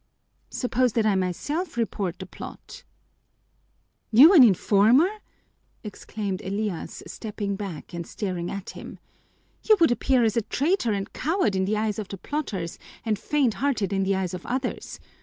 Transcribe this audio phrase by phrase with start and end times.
[0.49, 2.83] "Suppose that I myself report the plot?"
[4.11, 5.17] "You an informer!"
[5.83, 8.97] exclaimed Elias, stepping back and staring at him.
[9.61, 13.19] "You would appear as a traitor and coward in the eyes of the plotters and
[13.19, 14.99] faint hearted in the eyes of others.